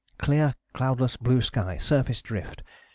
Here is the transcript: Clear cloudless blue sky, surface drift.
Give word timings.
Clear 0.17 0.55
cloudless 0.73 1.15
blue 1.15 1.41
sky, 1.43 1.77
surface 1.77 2.23
drift. 2.23 2.63